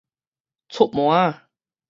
[0.67, 1.43] 出痲仔